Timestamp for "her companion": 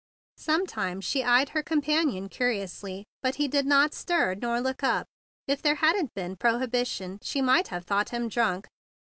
1.49-2.27